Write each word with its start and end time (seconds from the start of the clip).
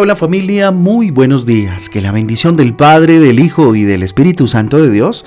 Hola, 0.00 0.14
familia, 0.14 0.70
muy 0.70 1.10
buenos 1.10 1.44
días. 1.44 1.88
Que 1.88 2.00
la 2.00 2.12
bendición 2.12 2.54
del 2.54 2.72
Padre, 2.72 3.18
del 3.18 3.40
Hijo 3.40 3.74
y 3.74 3.82
del 3.82 4.04
Espíritu 4.04 4.46
Santo 4.46 4.80
de 4.80 4.92
Dios 4.92 5.24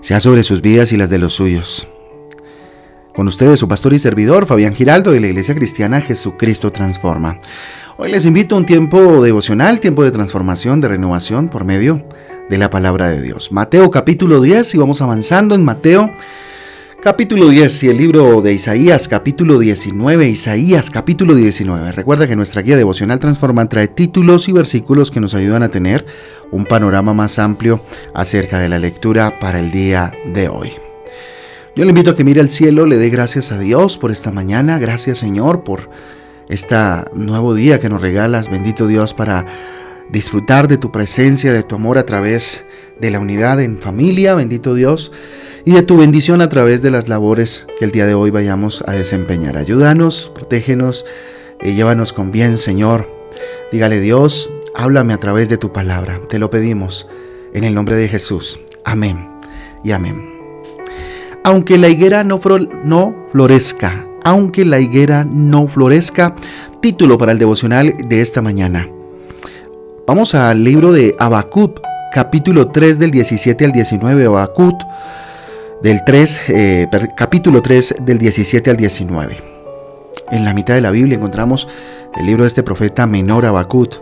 sea 0.00 0.20
sobre 0.20 0.42
sus 0.42 0.62
vidas 0.62 0.90
y 0.94 0.96
las 0.96 1.10
de 1.10 1.18
los 1.18 1.34
suyos. 1.34 1.86
Con 3.14 3.28
ustedes 3.28 3.60
su 3.60 3.68
pastor 3.68 3.92
y 3.92 3.98
servidor, 3.98 4.46
Fabián 4.46 4.74
Giraldo, 4.74 5.12
de 5.12 5.20
la 5.20 5.26
Iglesia 5.26 5.54
Cristiana 5.54 6.00
Jesucristo 6.00 6.72
Transforma. 6.72 7.40
Hoy 7.98 8.10
les 8.10 8.24
invito 8.24 8.54
a 8.54 8.58
un 8.58 8.64
tiempo 8.64 9.22
devocional, 9.22 9.80
tiempo 9.80 10.02
de 10.02 10.12
transformación, 10.12 10.80
de 10.80 10.88
renovación 10.88 11.50
por 11.50 11.66
medio 11.66 12.02
de 12.48 12.56
la 12.56 12.70
palabra 12.70 13.08
de 13.10 13.20
Dios. 13.20 13.52
Mateo 13.52 13.90
capítulo 13.90 14.40
10 14.40 14.76
y 14.76 14.78
vamos 14.78 15.02
avanzando 15.02 15.54
en 15.54 15.62
Mateo 15.62 16.10
capítulo 17.06 17.50
10 17.50 17.84
y 17.84 17.88
el 17.88 17.98
libro 17.98 18.42
de 18.42 18.52
Isaías 18.52 19.06
capítulo 19.06 19.60
19, 19.60 20.28
Isaías 20.28 20.90
capítulo 20.90 21.36
19. 21.36 21.92
Recuerda 21.92 22.26
que 22.26 22.34
nuestra 22.34 22.62
guía 22.62 22.76
devocional 22.76 23.20
Transforma 23.20 23.68
trae 23.68 23.86
títulos 23.86 24.48
y 24.48 24.52
versículos 24.52 25.12
que 25.12 25.20
nos 25.20 25.32
ayudan 25.32 25.62
a 25.62 25.68
tener 25.68 26.04
un 26.50 26.64
panorama 26.64 27.14
más 27.14 27.38
amplio 27.38 27.80
acerca 28.12 28.58
de 28.58 28.68
la 28.68 28.80
lectura 28.80 29.38
para 29.38 29.60
el 29.60 29.70
día 29.70 30.14
de 30.34 30.48
hoy. 30.48 30.72
Yo 31.76 31.84
le 31.84 31.90
invito 31.90 32.10
a 32.10 32.14
que 32.16 32.24
mire 32.24 32.40
al 32.40 32.50
cielo, 32.50 32.86
le 32.86 32.96
dé 32.96 33.08
gracias 33.08 33.52
a 33.52 33.58
Dios 33.60 33.98
por 33.98 34.10
esta 34.10 34.32
mañana, 34.32 34.80
gracias 34.80 35.18
Señor 35.18 35.62
por 35.62 35.88
este 36.48 36.74
nuevo 37.14 37.54
día 37.54 37.78
que 37.78 37.88
nos 37.88 38.00
regalas, 38.00 38.50
bendito 38.50 38.88
Dios, 38.88 39.14
para 39.14 39.46
disfrutar 40.10 40.68
de 40.68 40.78
tu 40.78 40.92
presencia, 40.92 41.52
de 41.52 41.62
tu 41.62 41.74
amor 41.74 41.98
a 41.98 42.06
través 42.06 42.64
de 43.00 43.10
la 43.10 43.20
unidad 43.20 43.60
en 43.60 43.78
familia, 43.78 44.34
bendito 44.34 44.74
Dios 44.74 45.12
y 45.66 45.72
de 45.72 45.82
tu 45.82 45.96
bendición 45.96 46.40
a 46.42 46.48
través 46.48 46.80
de 46.80 46.92
las 46.92 47.08
labores 47.08 47.66
que 47.78 47.84
el 47.84 47.90
día 47.90 48.06
de 48.06 48.14
hoy 48.14 48.30
vayamos 48.30 48.84
a 48.86 48.92
desempeñar. 48.92 49.56
Ayúdanos, 49.56 50.30
protégenos 50.32 51.04
y 51.60 51.74
llévanos 51.74 52.12
con 52.12 52.30
bien, 52.30 52.56
Señor. 52.56 53.10
Dígale 53.72 54.00
Dios, 54.00 54.48
háblame 54.76 55.12
a 55.12 55.18
través 55.18 55.48
de 55.48 55.58
tu 55.58 55.72
palabra. 55.72 56.20
Te 56.28 56.38
lo 56.38 56.50
pedimos 56.50 57.08
en 57.52 57.64
el 57.64 57.74
nombre 57.74 57.96
de 57.96 58.08
Jesús. 58.08 58.60
Amén 58.84 59.28
y 59.82 59.90
amén. 59.90 60.36
Aunque 61.42 61.78
la 61.78 61.88
higuera 61.88 62.22
no, 62.22 62.40
no 62.84 63.26
florezca, 63.32 64.06
aunque 64.22 64.64
la 64.64 64.78
higuera 64.78 65.24
no 65.28 65.66
florezca, 65.66 66.36
título 66.80 67.18
para 67.18 67.32
el 67.32 67.38
devocional 67.38 67.96
de 68.08 68.20
esta 68.20 68.40
mañana. 68.40 68.88
Vamos 70.06 70.36
al 70.36 70.62
libro 70.62 70.92
de 70.92 71.16
Abacut, 71.18 71.80
capítulo 72.12 72.68
3 72.68 73.00
del 73.00 73.10
17 73.10 73.64
al 73.64 73.72
19. 73.72 74.26
Abacut 74.26 74.76
del 75.82 76.04
3, 76.04 76.40
eh, 76.46 76.88
capítulo 77.16 77.60
3 77.60 77.96
del 78.02 78.18
17 78.18 78.70
al 78.70 78.76
19. 78.76 79.36
En 80.30 80.44
la 80.44 80.54
mitad 80.54 80.74
de 80.74 80.80
la 80.80 80.92
Biblia 80.92 81.16
encontramos 81.16 81.66
el 82.16 82.24
libro 82.24 82.44
de 82.44 82.48
este 82.48 82.62
profeta 82.62 83.08
menor 83.08 83.46
Abacut. 83.46 83.96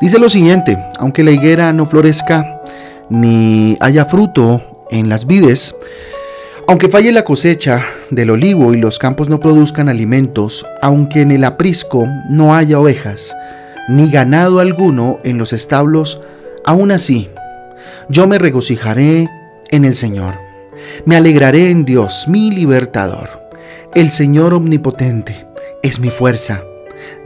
Dice 0.00 0.18
lo 0.18 0.30
siguiente, 0.30 0.78
aunque 0.98 1.22
la 1.22 1.32
higuera 1.32 1.74
no 1.74 1.84
florezca 1.84 2.62
ni 3.10 3.76
haya 3.80 4.06
fruto 4.06 4.86
en 4.90 5.10
las 5.10 5.26
vides, 5.26 5.76
aunque 6.66 6.88
falle 6.88 7.12
la 7.12 7.24
cosecha 7.24 7.82
del 8.08 8.30
olivo 8.30 8.72
y 8.72 8.78
los 8.78 8.98
campos 8.98 9.28
no 9.28 9.38
produzcan 9.38 9.90
alimentos, 9.90 10.64
aunque 10.80 11.20
en 11.20 11.30
el 11.30 11.44
aprisco 11.44 12.08
no 12.30 12.54
haya 12.54 12.80
ovejas, 12.80 13.36
ni 13.88 14.10
ganado 14.10 14.60
alguno 14.60 15.18
en 15.24 15.38
los 15.38 15.52
establos, 15.52 16.20
aún 16.64 16.90
así, 16.90 17.30
yo 18.08 18.26
me 18.26 18.38
regocijaré 18.38 19.28
en 19.70 19.84
el 19.84 19.94
Señor 19.94 20.52
me 21.04 21.16
alegraré 21.16 21.70
en 21.70 21.84
Dios, 21.84 22.26
mi 22.28 22.50
libertador. 22.50 23.28
El 23.94 24.10
Señor 24.10 24.54
omnipotente 24.54 25.46
es 25.82 26.00
mi 26.00 26.10
fuerza. 26.10 26.62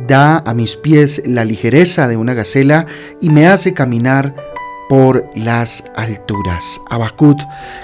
Da 0.06 0.38
a 0.38 0.54
mis 0.54 0.76
pies 0.76 1.22
la 1.26 1.44
ligereza 1.44 2.08
de 2.08 2.16
una 2.16 2.34
gacela 2.34 2.86
y 3.20 3.30
me 3.30 3.46
hace 3.46 3.74
caminar 3.74 4.34
por 4.88 5.28
las 5.34 5.84
alturas. 5.94 6.80
Abacut, 6.88 7.38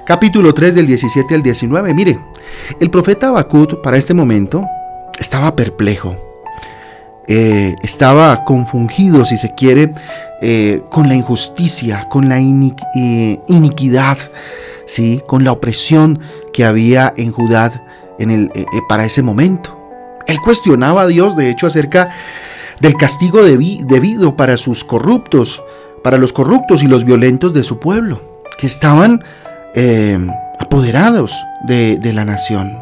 capítulo 0.07 0.55
3 0.55 0.75
del 0.75 0.87
17 0.87 1.35
al 1.35 1.43
19. 1.43 1.95
Mire, 1.95 2.19
el 2.81 2.91
profeta 2.91 3.29
Abacut 3.29 3.83
para 3.83 3.97
este 3.97 4.15
momento 4.15 4.65
estaba 5.19 5.55
perplejo. 5.55 6.32
Eh, 7.29 7.77
estaba 7.83 8.45
confundido, 8.45 9.25
si 9.25 9.37
se 9.37 9.55
quiere, 9.55 9.95
eh, 10.41 10.83
con 10.91 11.09
la 11.09 11.15
injusticia, 11.15 12.09
con 12.09 12.29
la 12.29 12.39
eh, 12.39 13.41
iniquidad 13.47 14.19
¿sí? 14.87 15.23
con 15.27 15.45
la 15.45 15.53
opresión 15.53 16.19
que 16.53 16.65
había 16.65 17.15
en 17.17 17.31
Judá 17.31 17.71
en 18.19 18.31
el, 18.31 18.51
para 18.89 19.05
ese 19.05 19.23
momento. 19.23 19.79
Él 20.27 20.41
cuestionaba 20.41 21.03
a 21.03 21.07
Dios, 21.07 21.37
de 21.37 21.51
hecho, 21.51 21.67
acerca 21.67 22.11
del 22.81 22.95
castigo 22.97 23.43
debido 23.45 24.37
para 24.37 24.57
sus 24.57 24.85
corruptos, 24.85 25.63
para 26.03 26.19
los 26.19 26.33
corruptos 26.33 26.83
y 26.83 26.89
los 26.89 27.05
violentos 27.05 27.55
de 27.55 27.63
su 27.63 27.79
pueblo, 27.79 28.43
que 28.59 28.67
estaban 28.67 29.23
apoderados 30.59 31.33
de, 31.67 31.99
de 31.99 32.13
la 32.13 32.25
nación. 32.25 32.82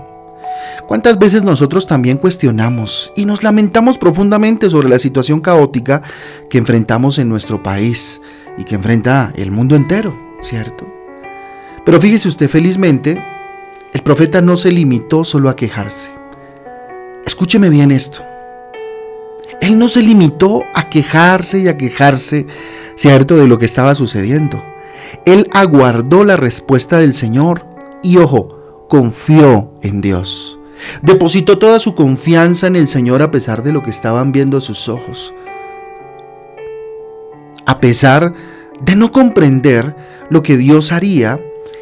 ¿Cuántas 0.90 1.20
veces 1.20 1.44
nosotros 1.44 1.86
también 1.86 2.18
cuestionamos 2.18 3.12
y 3.14 3.24
nos 3.24 3.44
lamentamos 3.44 3.96
profundamente 3.96 4.68
sobre 4.68 4.88
la 4.88 4.98
situación 4.98 5.40
caótica 5.40 6.02
que 6.48 6.58
enfrentamos 6.58 7.20
en 7.20 7.28
nuestro 7.28 7.62
país 7.62 8.20
y 8.58 8.64
que 8.64 8.74
enfrenta 8.74 9.32
el 9.36 9.52
mundo 9.52 9.76
entero, 9.76 10.18
¿cierto? 10.40 10.92
Pero 11.84 12.00
fíjese 12.00 12.26
usted 12.26 12.48
felizmente, 12.48 13.24
el 13.92 14.02
profeta 14.02 14.40
no 14.40 14.56
se 14.56 14.72
limitó 14.72 15.22
solo 15.22 15.48
a 15.48 15.54
quejarse. 15.54 16.10
Escúcheme 17.24 17.70
bien 17.70 17.92
esto. 17.92 18.24
Él 19.60 19.78
no 19.78 19.86
se 19.86 20.02
limitó 20.02 20.64
a 20.74 20.88
quejarse 20.88 21.60
y 21.60 21.68
a 21.68 21.76
quejarse, 21.76 22.48
cierto, 22.96 23.36
de 23.36 23.46
lo 23.46 23.58
que 23.58 23.66
estaba 23.66 23.94
sucediendo. 23.94 24.60
Él 25.24 25.48
aguardó 25.52 26.24
la 26.24 26.36
respuesta 26.36 26.98
del 26.98 27.14
Señor 27.14 27.64
y, 28.02 28.16
ojo, 28.16 28.86
confió 28.88 29.78
en 29.82 30.00
Dios. 30.00 30.59
Depositó 31.02 31.58
toda 31.58 31.78
su 31.78 31.94
confianza 31.94 32.66
en 32.66 32.76
el 32.76 32.88
Señor 32.88 33.22
a 33.22 33.30
pesar 33.30 33.62
de 33.62 33.72
lo 33.72 33.82
que 33.82 33.90
estaban 33.90 34.32
viendo 34.32 34.60
sus 34.60 34.88
ojos. 34.88 35.34
A 37.66 37.80
pesar 37.80 38.34
de 38.80 38.96
no 38.96 39.12
comprender 39.12 39.94
lo 40.30 40.42
que 40.42 40.56
Dios 40.56 40.92
haría, 40.92 41.40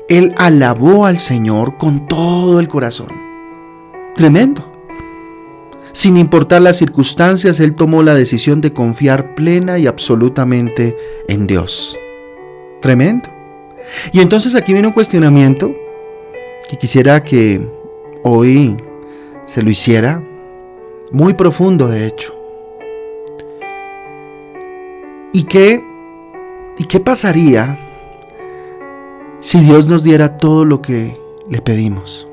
él 0.08 0.34
alabó 0.38 1.04
al 1.04 1.18
Señor 1.18 1.76
con 1.76 2.08
todo 2.08 2.60
el 2.60 2.68
corazón. 2.68 3.08
Tremendo. 4.14 4.72
Sin 5.92 6.16
importar 6.16 6.62
las 6.62 6.76
circunstancias, 6.76 7.60
Él 7.60 7.74
tomó 7.74 8.02
la 8.02 8.14
decisión 8.14 8.60
de 8.60 8.72
confiar 8.72 9.34
plena 9.34 9.78
y 9.78 9.86
absolutamente 9.86 10.96
en 11.28 11.46
Dios. 11.46 11.98
Tremendo. 12.80 13.28
Y 14.12 14.20
entonces 14.20 14.54
aquí 14.54 14.72
viene 14.72 14.88
un 14.88 14.94
cuestionamiento 14.94 15.74
que 16.68 16.76
quisiera 16.76 17.22
que 17.22 17.66
hoy 18.22 18.76
se 19.48 19.62
lo 19.62 19.70
hiciera, 19.70 20.22
muy 21.10 21.32
profundo 21.32 21.88
de 21.88 22.06
hecho. 22.06 22.34
¿Y 25.32 25.44
qué, 25.44 25.82
y 26.76 26.84
qué 26.84 27.00
pasaría 27.00 27.78
si 29.40 29.60
Dios 29.60 29.88
nos 29.88 30.04
diera 30.04 30.36
todo 30.36 30.66
lo 30.66 30.82
que 30.82 31.18
le 31.48 31.62
pedimos? 31.62 32.28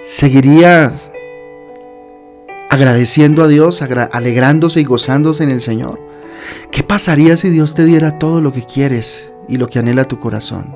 ¿Seguiría 0.00 0.92
agradeciendo 2.68 3.44
a 3.44 3.48
Dios, 3.48 3.80
alegrándose 3.82 4.80
y 4.80 4.84
gozándose 4.84 5.44
en 5.44 5.50
el 5.50 5.60
Señor? 5.60 6.00
¿Qué 6.72 6.82
pasaría 6.82 7.36
si 7.36 7.50
Dios 7.50 7.74
te 7.74 7.84
diera 7.84 8.18
todo 8.18 8.40
lo 8.40 8.50
que 8.50 8.62
quieres 8.62 9.30
y 9.46 9.58
lo 9.58 9.68
que 9.68 9.78
anhela 9.78 10.08
tu 10.08 10.18
corazón? 10.18 10.74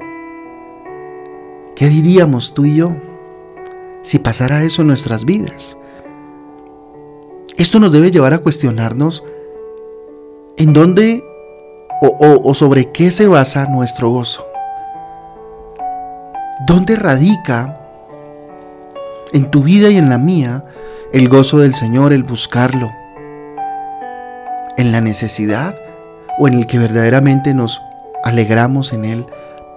¿Qué 1.75 1.89
diríamos 1.89 2.55
tú 2.55 2.67
y 2.67 2.77
yo 2.77 2.95
si 4.03 4.19
pasara 4.19 4.63
eso 4.65 4.83
en 4.83 4.89
nuestras 4.89 5.25
vidas? 5.25 5.77
Esto 7.57 7.79
nos 7.79 7.93
debe 7.93 8.11
llevar 8.11 8.33
a 8.35 8.39
cuestionarnos 8.39 9.25
en 10.57 10.73
dónde 10.73 11.23
o, 12.01 12.55
sobre 12.55 12.91
qué 12.91 13.11
se 13.11 13.29
basa 13.29 13.67
nuestro 13.67 14.11
gozo. 14.11 14.47
¿Dónde 16.67 16.97
radica 16.97 17.79
en 19.33 19.51
tu 19.51 19.63
vida 19.63 19.89
y 19.91 19.97
en 19.97 20.09
la 20.09 20.19
mía 20.19 20.65
el 21.13 21.29
gozo 21.29 21.59
del 21.59 21.75
Señor, 21.75 22.13
el 22.13 22.25
buscarlo? 22.25 22.91
¿En 24.77 24.91
la 24.91 25.01
necesidad 25.01 25.77
o 26.39 26.49
en 26.49 26.55
el 26.55 26.67
que 26.67 26.79
verdaderamente 26.79 27.55
nos 27.55 27.81
alegramos 28.25 28.93
en 28.93 29.05
Él, 29.05 29.27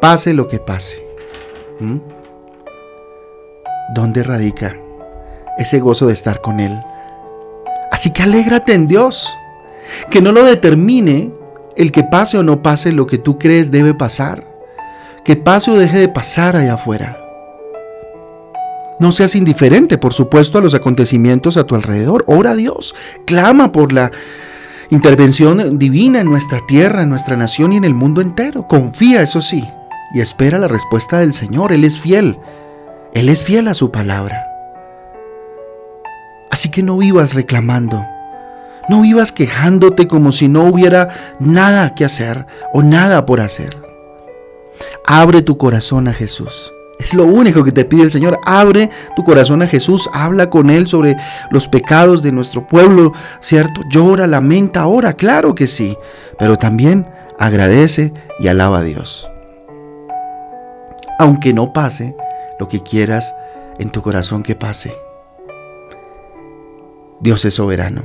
pase 0.01 0.33
lo 0.33 0.47
que 0.47 0.59
pase? 0.59 1.03
¿Mm? 1.79 1.97
¿Dónde 3.93 4.23
radica 4.23 4.75
ese 5.57 5.79
gozo 5.79 6.07
de 6.07 6.13
estar 6.13 6.41
con 6.41 6.59
Él? 6.59 6.83
Así 7.91 8.11
que 8.11 8.23
alégrate 8.23 8.73
en 8.73 8.87
Dios, 8.87 9.37
que 10.09 10.21
no 10.21 10.31
lo 10.31 10.43
determine 10.43 11.31
el 11.75 11.91
que 11.91 12.03
pase 12.03 12.37
o 12.37 12.43
no 12.43 12.61
pase 12.61 12.91
lo 12.91 13.05
que 13.05 13.17
tú 13.17 13.37
crees 13.37 13.71
debe 13.71 13.93
pasar. 13.93 14.43
Que 15.23 15.35
pase 15.35 15.71
o 15.71 15.75
deje 15.75 15.97
de 15.97 16.09
pasar 16.09 16.55
allá 16.55 16.75
afuera. 16.75 17.17
No 18.99 19.11
seas 19.11 19.35
indiferente, 19.35 19.97
por 19.97 20.13
supuesto, 20.13 20.57
a 20.57 20.61
los 20.61 20.73
acontecimientos 20.73 21.57
a 21.57 21.65
tu 21.65 21.75
alrededor. 21.75 22.23
Ora 22.27 22.51
a 22.51 22.55
Dios. 22.55 22.95
Clama 23.25 23.71
por 23.71 23.91
la 23.91 24.11
intervención 24.89 25.77
divina 25.77 26.21
en 26.21 26.27
nuestra 26.27 26.59
tierra, 26.67 27.03
en 27.03 27.09
nuestra 27.09 27.35
nación 27.35 27.73
y 27.73 27.77
en 27.77 27.83
el 27.83 27.93
mundo 27.93 28.21
entero. 28.21 28.67
Confía, 28.67 29.21
eso 29.21 29.41
sí, 29.41 29.63
y 30.13 30.21
espera 30.21 30.59
la 30.59 30.67
respuesta 30.67 31.19
del 31.19 31.33
Señor. 31.33 31.73
Él 31.73 31.83
es 31.83 31.99
fiel. 31.99 32.37
Él 33.15 33.29
es 33.29 33.45
fiel 33.45 33.69
a 33.69 33.73
su 33.73 33.91
palabra. 33.91 34.45
Así 36.51 36.69
que 36.69 36.83
no 36.83 36.97
vivas 36.97 37.33
reclamando. 37.33 38.05
No 38.89 39.01
vivas 39.03 39.31
quejándote 39.31 40.05
como 40.05 40.33
si 40.33 40.49
no 40.49 40.65
hubiera 40.65 41.35
nada 41.39 41.95
que 41.95 42.03
hacer 42.03 42.45
o 42.73 42.83
nada 42.83 43.25
por 43.25 43.39
hacer. 43.39 43.77
Abre 45.07 45.41
tu 45.41 45.57
corazón 45.57 46.09
a 46.09 46.13
Jesús. 46.13 46.73
Es 46.99 47.13
lo 47.13 47.23
único 47.23 47.63
que 47.63 47.71
te 47.71 47.85
pide 47.85 48.03
el 48.03 48.11
Señor. 48.11 48.37
Abre 48.43 48.89
tu 49.15 49.23
corazón 49.23 49.61
a 49.61 49.67
Jesús. 49.67 50.09
Habla 50.13 50.49
con 50.49 50.69
Él 50.69 50.85
sobre 50.85 51.15
los 51.51 51.69
pecados 51.69 52.21
de 52.21 52.33
nuestro 52.33 52.67
pueblo, 52.67 53.13
¿cierto? 53.39 53.79
Llora, 53.89 54.27
lamenta, 54.27 54.87
ora, 54.87 55.13
claro 55.13 55.55
que 55.55 55.67
sí. 55.67 55.97
Pero 56.37 56.57
también 56.57 57.07
agradece 57.39 58.11
y 58.41 58.49
alaba 58.49 58.79
a 58.79 58.83
Dios. 58.83 59.29
Aunque 61.17 61.53
no 61.53 61.71
pase 61.71 62.13
lo 62.59 62.67
que 62.67 62.81
quieras 62.81 63.33
en 63.77 63.89
tu 63.89 64.01
corazón 64.01 64.43
que 64.43 64.55
pase. 64.55 64.93
Dios 67.19 67.45
es 67.45 67.55
soberano. 67.55 68.03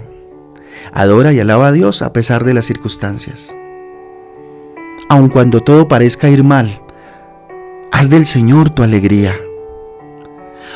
Adora 0.92 1.32
y 1.32 1.40
alaba 1.40 1.68
a 1.68 1.72
Dios 1.72 2.02
a 2.02 2.12
pesar 2.12 2.44
de 2.44 2.54
las 2.54 2.66
circunstancias. 2.66 3.56
Aun 5.08 5.28
cuando 5.28 5.60
todo 5.60 5.88
parezca 5.88 6.28
ir 6.28 6.44
mal, 6.44 6.80
Haz 7.92 8.08
del 8.08 8.24
Señor 8.24 8.70
tu 8.70 8.82
alegría. 8.82 9.34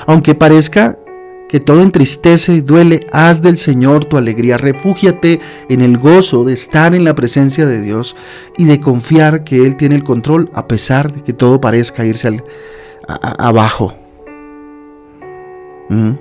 Aunque 0.06 0.35
parezca 0.35 0.99
que 1.49 1.61
todo 1.61 1.82
entristece 1.82 2.55
y 2.55 2.61
duele, 2.61 3.00
haz 3.12 3.41
del 3.41 3.56
Señor 3.56 4.05
tu 4.05 4.17
alegría. 4.17 4.59
Refúgiate 4.59 5.41
en 5.69 5.81
el 5.81 5.97
gozo 5.97 6.44
de 6.44 6.53
estar 6.53 6.94
en 6.94 7.05
la 7.05 7.15
presencia 7.15 7.67
de 7.67 7.81
Dios 7.81 8.17
y 8.59 8.65
de 8.65 8.81
confiar 8.81 9.44
que 9.44 9.65
Él 9.65 9.77
tiene 9.77 9.94
el 9.94 10.03
control 10.03 10.50
a 10.53 10.67
pesar 10.67 11.12
de 11.12 11.23
que 11.23 11.32
todo 11.32 11.61
parezca 11.61 12.05
irse 12.05 12.43
abajo. 13.06 13.95
¿Mm? 15.89 16.12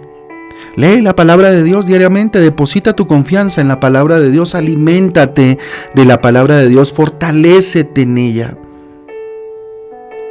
Lee 0.76 1.02
la 1.02 1.16
palabra 1.16 1.52
de 1.52 1.64
Dios 1.64 1.86
diariamente, 1.86 2.40
deposita 2.40 2.94
tu 2.94 3.08
confianza 3.08 3.62
en 3.62 3.68
la 3.68 3.80
palabra 3.80 4.20
de 4.20 4.32
Dios, 4.32 4.56
aliméntate 4.56 5.60
de 5.94 6.06
la 6.06 6.22
palabra 6.22 6.58
de 6.58 6.68
Dios, 6.68 6.92
fortalécete 6.94 8.02
en 8.04 8.18
ella 8.18 8.58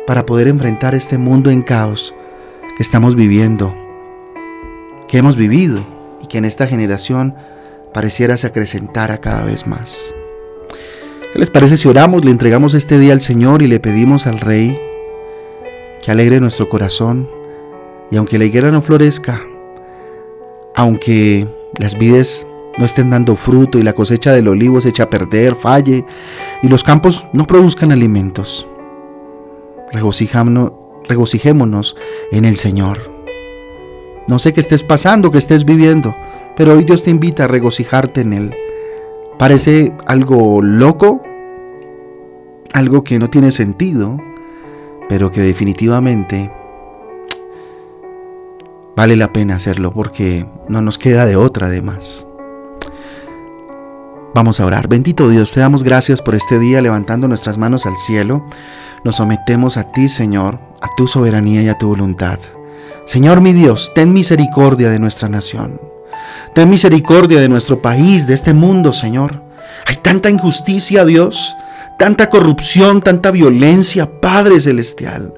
para 0.07 0.27
poder 0.27 0.49
enfrentar 0.49 0.95
este 0.95 1.17
mundo 1.17 1.51
en 1.51 1.63
caos 1.63 2.13
que 2.77 2.83
estamos 2.83 3.15
viviendo, 3.15 3.75
que 5.07 5.19
hemos 5.19 5.37
vivido 5.37 5.85
y 6.21 6.27
que 6.27 6.39
en 6.39 6.45
esta 6.45 6.67
generación 6.67 7.35
pareciera 7.95 8.37
se 8.37 8.49
acrecentara 8.49 9.19
cada 9.19 9.45
vez 9.45 9.67
más. 9.67 10.13
¿Qué 11.33 11.39
les 11.39 11.51
parece 11.51 11.77
si 11.77 11.89
oramos, 11.89 12.25
le 12.25 12.31
entregamos 12.31 12.75
este 12.75 12.99
día 12.99 13.13
al 13.13 13.21
Señor 13.21 13.63
y 13.63 13.69
le 13.69 13.81
pedimos 13.81 14.27
al 14.27 14.41
Rey 14.41 14.79
que 16.03 16.11
alegre 16.11 16.41
nuestro 16.41 16.69
corazón 16.69 17.31
y 18.11 18.17
aunque 18.17 18.39
la 18.39 18.45
higuera 18.45 18.71
no 18.71 18.83
florezca, 18.83 19.41
aunque 20.75 21.47
las 21.79 21.97
vides 21.97 22.47
no 22.77 22.85
estén 22.85 23.11
dando 23.11 23.37
fruto 23.37 23.79
y 23.79 23.83
la 23.83 23.95
cosecha 23.95 24.33
del 24.33 24.49
olivo 24.49 24.81
se 24.81 24.89
echa 24.89 25.05
a 25.05 25.11
perder, 25.11 25.55
falle 25.55 26.05
y 26.63 26.69
los 26.69 26.83
campos 26.83 27.27
no 27.33 27.47
produzcan 27.47 27.93
alimentos, 27.93 28.67
regocijémonos 29.93 31.97
en 32.33 32.45
el 32.45 32.57
Señor. 32.57 33.13
No 34.29 34.39
sé 34.39 34.53
qué 34.53 34.61
estés 34.61 34.83
pasando, 34.83 35.31
qué 35.31 35.39
estés 35.39 35.65
viviendo, 35.65 36.15
pero 36.57 36.75
hoy 36.75 36.85
Dios 36.85 37.03
te 37.03 37.11
invita 37.11 37.45
a 37.45 37.49
regocijarte 37.49 38.23
en 38.23 38.33
Él. 38.33 38.55
Parece 39.39 39.93
algo 40.07 40.63
loco, 40.63 41.23
algo 42.73 43.05
que 43.05 43.19
no 43.19 43.31
tiene 43.31 43.51
sentido, 43.51 44.19
pero 45.13 45.31
que 45.31 45.43
definitivamente 45.43 46.51
vale 48.97 49.15
la 49.15 49.31
pena 49.31 49.57
hacerlo 49.57 49.93
porque 49.93 50.47
no 50.71 50.81
nos 50.81 50.97
queda 50.97 51.27
de 51.27 51.37
otra 51.37 51.67
además. 51.67 52.27
Vamos 54.35 54.59
a 54.59 54.65
orar. 54.65 54.89
Bendito 54.89 55.29
Dios, 55.29 55.53
te 55.53 55.61
damos 55.61 55.85
gracias 55.85 56.23
por 56.23 56.35
este 56.35 56.59
día 56.59 56.81
levantando 56.81 57.29
nuestras 57.29 57.59
manos 57.59 57.85
al 57.85 57.99
cielo. 57.99 58.47
Nos 59.05 59.17
sometemos 59.17 59.77
a 59.77 59.93
ti, 59.93 60.09
Señor, 60.09 60.59
a 60.81 60.89
tu 60.97 61.07
soberanía 61.07 61.61
y 61.61 61.69
a 61.69 61.77
tu 61.77 61.89
voluntad. 61.89 62.39
Señor 63.05 63.43
mi 63.43 63.53
Dios, 63.53 63.93
ten 63.95 64.15
misericordia 64.15 64.89
de 64.89 64.99
nuestra 64.99 65.29
nación. 65.29 65.79
Ten 66.55 66.71
misericordia 66.71 67.39
de 67.39 67.51
nuestro 67.51 67.83
país, 67.83 68.27
de 68.27 68.33
este 68.33 68.55
mundo, 68.55 68.95
Señor. 68.95 69.43
Hay 69.87 69.97
tanta 69.97 70.31
injusticia, 70.31 71.05
Dios, 71.05 71.55
tanta 72.03 72.29
corrupción, 72.29 73.01
tanta 73.01 73.31
violencia, 73.31 74.21
Padre 74.21 74.61
Celestial. 74.61 75.33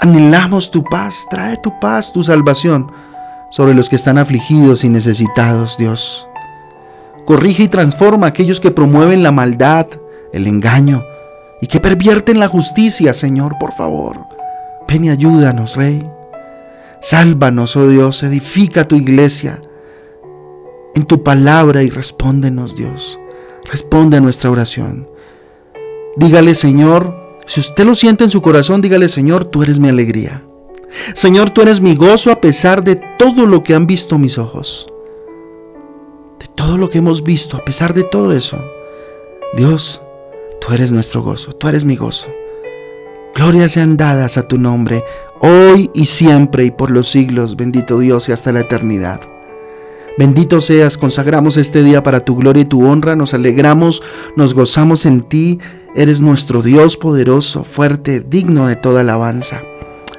Anhelamos 0.00 0.72
tu 0.72 0.82
paz, 0.82 1.24
trae 1.30 1.56
tu 1.58 1.78
paz, 1.78 2.12
tu 2.12 2.24
salvación 2.24 2.90
sobre 3.48 3.74
los 3.74 3.88
que 3.88 3.94
están 3.94 4.18
afligidos 4.18 4.82
y 4.82 4.88
necesitados, 4.88 5.78
Dios. 5.78 6.26
Corrige 7.26 7.62
y 7.62 7.68
transforma 7.68 8.26
a 8.26 8.30
aquellos 8.30 8.58
que 8.58 8.72
promueven 8.72 9.22
la 9.22 9.30
maldad, 9.30 9.86
el 10.32 10.48
engaño 10.48 11.04
y 11.60 11.68
que 11.68 11.78
pervierten 11.78 12.40
la 12.40 12.48
justicia, 12.48 13.14
Señor, 13.14 13.54
por 13.60 13.72
favor. 13.72 14.18
Ven 14.88 15.04
y 15.04 15.10
ayúdanos, 15.10 15.76
Rey. 15.76 16.04
Sálvanos, 17.00 17.76
oh 17.76 17.86
Dios, 17.86 18.20
edifica 18.24 18.88
tu 18.88 18.96
iglesia 18.96 19.62
en 20.96 21.04
tu 21.04 21.22
palabra 21.22 21.84
y 21.84 21.90
respóndenos, 21.90 22.74
Dios. 22.74 23.20
Responde 23.64 24.16
a 24.16 24.20
nuestra 24.20 24.50
oración. 24.50 25.08
Dígale, 26.16 26.54
Señor, 26.54 27.38
si 27.46 27.60
usted 27.60 27.84
lo 27.84 27.94
siente 27.94 28.24
en 28.24 28.30
su 28.30 28.40
corazón, 28.42 28.80
dígale, 28.80 29.08
Señor, 29.08 29.44
tú 29.44 29.62
eres 29.62 29.78
mi 29.78 29.88
alegría. 29.88 30.44
Señor, 31.14 31.50
tú 31.50 31.62
eres 31.62 31.80
mi 31.80 31.96
gozo 31.96 32.30
a 32.30 32.40
pesar 32.40 32.84
de 32.84 33.00
todo 33.18 33.46
lo 33.46 33.62
que 33.62 33.74
han 33.74 33.86
visto 33.86 34.18
mis 34.18 34.38
ojos 34.38 34.88
todo 36.54 36.78
lo 36.78 36.88
que 36.88 36.98
hemos 36.98 37.22
visto, 37.22 37.56
a 37.56 37.64
pesar 37.64 37.94
de 37.94 38.04
todo 38.04 38.32
eso, 38.32 38.58
Dios, 39.54 40.02
tú 40.60 40.72
eres 40.72 40.92
nuestro 40.92 41.22
gozo, 41.22 41.52
tú 41.52 41.68
eres 41.68 41.84
mi 41.84 41.96
gozo. 41.96 42.30
Glorias 43.34 43.72
sean 43.72 43.96
dadas 43.96 44.38
a 44.38 44.46
tu 44.46 44.58
nombre, 44.58 45.04
hoy 45.40 45.90
y 45.92 46.06
siempre 46.06 46.64
y 46.64 46.70
por 46.70 46.90
los 46.90 47.10
siglos, 47.10 47.56
bendito 47.56 47.98
Dios 47.98 48.28
y 48.28 48.32
hasta 48.32 48.52
la 48.52 48.60
eternidad. 48.60 49.20
Bendito 50.16 50.60
seas, 50.60 50.96
consagramos 50.96 51.56
este 51.56 51.82
día 51.82 52.04
para 52.04 52.24
tu 52.24 52.36
gloria 52.36 52.62
y 52.62 52.66
tu 52.66 52.86
honra, 52.86 53.16
nos 53.16 53.34
alegramos, 53.34 54.00
nos 54.36 54.54
gozamos 54.54 55.06
en 55.06 55.22
ti, 55.22 55.58
eres 55.96 56.20
nuestro 56.20 56.62
Dios 56.62 56.96
poderoso, 56.96 57.64
fuerte, 57.64 58.20
digno 58.20 58.68
de 58.68 58.76
toda 58.76 59.00
alabanza. 59.00 59.62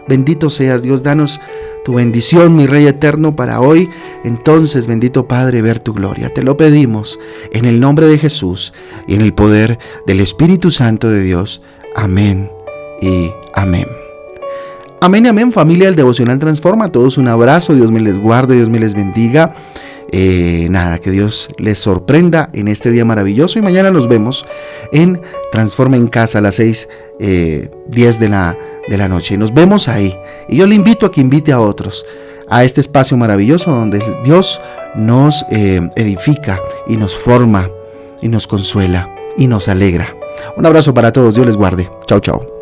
Bendito 0.08 0.50
seas, 0.50 0.84
Dios, 0.84 1.02
danos 1.02 1.40
tu 1.86 1.94
bendición, 1.94 2.56
mi 2.56 2.68
Rey 2.68 2.88
eterno, 2.88 3.38
para 3.38 3.62
hoy. 3.62 3.90
Entonces, 4.26 4.86
bendito 4.86 5.28
Padre, 5.28 5.62
ver 5.62 5.80
tu 5.80 5.94
gloria. 5.94 6.30
Te 6.30 6.44
lo 6.44 6.58
pedimos 6.58 7.20
en 7.54 7.64
el 7.64 7.80
nombre 7.80 8.08
de 8.08 8.18
Jesús 8.18 8.74
y 9.08 9.16
en 9.16 9.22
el 9.22 9.34
poder 9.34 9.80
del 10.06 10.20
Espíritu 10.20 10.72
Santo 10.72 11.10
de 11.10 11.22
Dios. 11.22 11.62
Amén 11.96 12.52
y 13.02 13.32
amén. 13.54 13.88
Amén 15.02 15.26
y 15.26 15.30
amén, 15.30 15.52
familia 15.52 15.86
del 15.86 15.96
Devocional 15.96 16.40
Transforma. 16.40 16.86
A 16.86 16.92
todos 16.92 17.18
un 17.18 17.28
abrazo, 17.28 17.76
Dios 17.76 17.92
me 17.92 18.00
les 18.00 18.18
guarde, 18.18 18.56
Dios 18.56 18.70
me 18.70 18.80
les 18.80 18.96
bendiga. 18.96 19.54
Eh, 20.12 20.68
nada, 20.70 21.00
que 21.00 21.12
Dios 21.12 21.50
les 21.58 21.80
sorprenda 21.80 22.50
en 22.54 22.68
este 22.68 22.92
día 22.92 23.06
maravilloso 23.06 23.60
y 23.60 23.62
mañana 23.62 23.92
nos 23.92 24.08
vemos 24.08 24.46
en 24.92 25.22
Transforma 25.52 25.98
en 25.98 26.08
Casa 26.08 26.40
a 26.40 26.42
las 26.42 26.56
6, 26.56 26.88
eh, 27.20 27.70
10 27.88 28.20
de 28.20 28.30
la, 28.30 28.58
de 28.88 28.98
la 28.98 29.08
noche. 29.08 29.38
Nos 29.38 29.54
vemos 29.54 29.88
ahí 29.88 30.16
y 30.48 30.58
yo 30.58 30.68
le 30.68 30.76
invito 30.76 31.06
a 31.06 31.12
que 31.12 31.22
invite 31.22 31.52
a 31.52 31.60
otros 31.60 32.06
a 32.48 32.64
este 32.64 32.82
espacio 32.82 33.18
maravilloso 33.18 33.72
donde 33.72 34.04
Dios 34.24 34.62
nos 34.96 35.46
eh, 35.52 35.82
edifica 35.96 36.62
y 36.88 36.98
nos 36.98 37.16
forma 37.16 37.70
y 38.22 38.28
nos 38.28 38.48
consuela 38.48 39.14
y 39.38 39.48
nos 39.48 39.68
alegra. 39.68 40.16
Un 40.56 40.66
abrazo 40.66 40.94
para 40.94 41.12
todos, 41.12 41.36
Dios 41.36 41.46
les 41.46 41.58
guarde. 41.58 41.90
Chao, 42.06 42.20
chao. 42.20 42.55